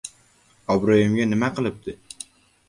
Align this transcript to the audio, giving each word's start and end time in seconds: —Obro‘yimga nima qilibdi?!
—Obro‘yimga 0.75 1.27
nima 1.35 1.51
qilibdi?! 1.59 1.97